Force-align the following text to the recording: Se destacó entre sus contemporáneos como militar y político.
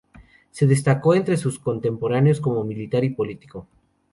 Se 0.49 0.65
destacó 0.65 1.13
entre 1.13 1.37
sus 1.37 1.59
contemporáneos 1.59 2.41
como 2.41 2.63
militar 2.63 3.03
y 3.03 3.11
político. 3.11 3.67